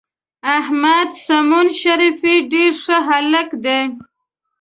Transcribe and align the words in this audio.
احمد 0.57 1.09
سمون 1.25 1.67
شریفي 1.81 2.35
ډېر 2.51 2.71
ښه 2.83 2.97
هلک 3.07 3.49
دی. 3.65 3.79